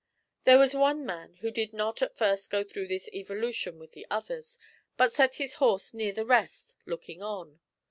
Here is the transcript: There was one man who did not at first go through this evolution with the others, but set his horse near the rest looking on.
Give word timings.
There 0.45 0.57
was 0.57 0.73
one 0.73 1.05
man 1.05 1.35
who 1.41 1.51
did 1.51 1.73
not 1.73 2.01
at 2.01 2.17
first 2.17 2.49
go 2.49 2.63
through 2.63 2.87
this 2.87 3.07
evolution 3.13 3.77
with 3.77 3.91
the 3.91 4.07
others, 4.09 4.57
but 4.97 5.13
set 5.13 5.35
his 5.35 5.53
horse 5.61 5.93
near 5.93 6.11
the 6.11 6.25
rest 6.25 6.75
looking 6.87 7.21
on. 7.21 7.59